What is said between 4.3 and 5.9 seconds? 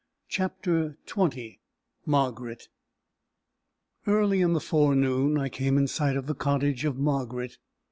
in the forenoon, I came in